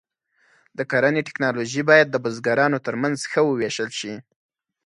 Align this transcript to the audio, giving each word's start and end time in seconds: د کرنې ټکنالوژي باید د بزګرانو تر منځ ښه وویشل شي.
د 0.77 0.79
کرنې 0.91 1.21
ټکنالوژي 1.27 1.81
باید 1.89 2.07
د 2.09 2.15
بزګرانو 2.23 2.77
تر 2.85 2.95
منځ 3.01 3.17
ښه 3.31 3.41
وویشل 3.45 3.89
شي. 3.99 4.13